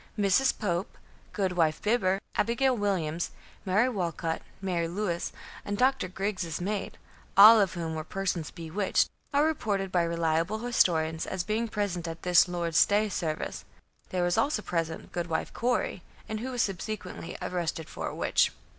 [0.17, 0.57] Mrs.
[0.57, 0.97] Pope,
[1.31, 3.29] Goodwife Bibber, Abigail Williams,
[3.65, 5.31] Mary Walcut, Mary Lewes
[5.63, 6.97] and Doctor Grigg's maid,
[7.37, 12.23] all of whom were persons bewitched, are reported by reliable historians as being present at
[12.23, 13.63] this "Lord's Day service."
[14.09, 18.51] There was also present Goodwife Corey, who was subsequently arrested for a witch.